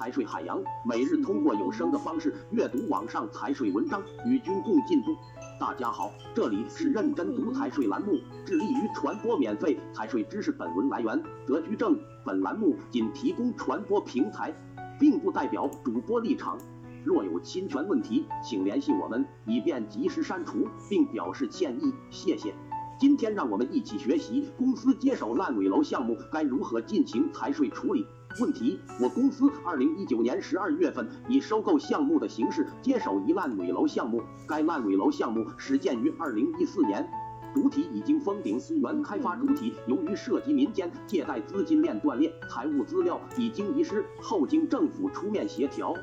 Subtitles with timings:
[0.00, 5.14] 财税海洋，每日通过有声的方式阅读网上财税文章，与君共进步。
[5.60, 10.50] 大家好，这里是认真读财税栏目，致力于传播免费财税知识。
[10.50, 14.50] 本文来源德居正，本栏目仅提供传播平台，
[14.98, 16.56] 并不代表主播立场。
[17.04, 21.92] 若有侵权问题，请联系我们，以便及时删除，并表示歉意。
[22.08, 22.54] 谢谢。
[23.00, 28.04] 今天让我们一起学习公司接手烂尾楼项目该如何进行财税处理。
[28.38, 37.08] 问题：我公司二零一九年十二月份以收购项目的形式接手一烂尾楼项目，该烂尾楼项目始建于二零一四年，
[37.54, 45.94] 主体已经封顶，原开发主体由于涉及民间借贷资金链断裂，财务资料已经遗失，后经政府出面协调，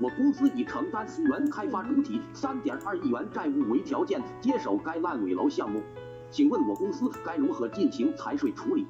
[0.00, 5.82] 我公司以承担原开发主体三点二亿元债务为条件接手该烂尾楼项目。
[6.34, 8.84] 请问我公司该如何进行财税处理？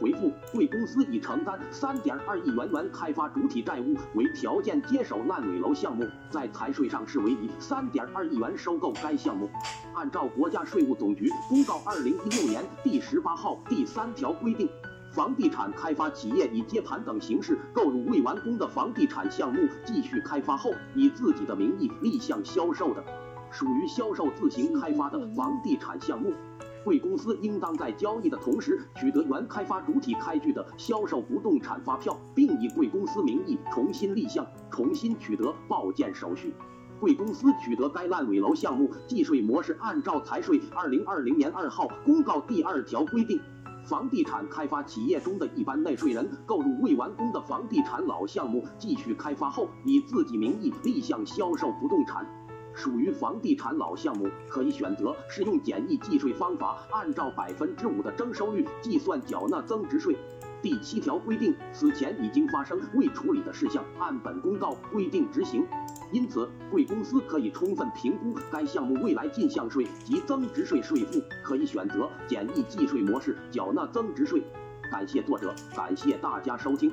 [0.00, 9.48] 回复：贵公司以承担三点二亿元原开发主体债务为条件接手烂尾楼项目，在财税上视为以三点二亿元收购该项目。
[9.94, 14.68] 按照国家税务总局公告二零一六年第十八号第三条规定，
[15.12, 23.04] 房地产开发企业以接盘等形式购入未完工的房地产项目，继续开发后以自己的名义立项销售的，
[23.52, 26.32] 属于销售自行开发的房地产项目。
[26.88, 36.54] 贵公司应当在交易的同时取得原开发主体开具的销售不动产发票，并以贵公司名义重新立项，重新取得报建手续。
[36.98, 43.38] 贵公司取得该烂尾楼项目计税模式，按照财税二零二零年二号公告第二条规定，
[43.84, 52.26] 房地产开发企业中的一般纳税人购入未完工的房地产老项目，继续开发后，以自己名义立项销售不动产。
[52.78, 60.16] 属于房地产老项目，可以选择适用简易计税方法，按照百分之五的征收率计算缴纳增值税。
[60.62, 65.66] 第七条规定，此前已经发生未处理的事项，按本公告规定执行。
[66.12, 74.40] 因此，贵公司可以充分评估该项目未来进项税及增值税税负，可以选择简易计税模式缴纳增值税。
[74.90, 76.92] 感谢作者，感谢大家收听。